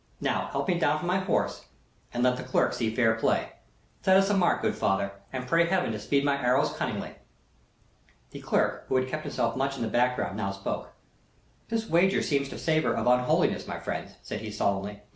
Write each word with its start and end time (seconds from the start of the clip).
"Now 0.19 0.47
help 0.51 0.67
me 0.67 0.79
down 0.79 0.97
from 0.97 1.07
my 1.07 1.19
horse, 1.19 1.65
and 2.11 2.23
let 2.23 2.35
the 2.35 2.41
clerk 2.41 2.73
see 2.73 2.89
fair 2.95 3.13
play. 3.13 3.51
Set 4.01 4.17
us 4.17 4.31
a 4.31 4.33
mark, 4.35 4.63
good 4.63 4.73
father, 4.73 5.11
and 5.31 5.45
pray 5.47 5.67
Heaven 5.67 5.91
to 5.91 5.99
speed 5.99 6.25
my 6.25 6.41
arrows 6.43 6.73
cunningly." 6.73 7.13
The 8.31 8.41
clerk, 8.41 8.87
who 8.87 8.95
had 8.95 9.07
kept 9.07 9.25
himself 9.25 9.55
much 9.55 9.75
in 9.75 9.83
the 9.83 9.87
background, 9.87 10.37
now 10.37 10.53
spoke. 10.53 10.91
"This 11.69 11.87
wager 11.87 12.23
seems 12.23 12.49
to 12.49 12.57
savor 12.57 12.95
of 12.95 13.05
unholiness, 13.05 13.65
friends," 13.83 14.15
said 14.23 14.41
he, 14.41 14.49
solemnly. 14.49 15.03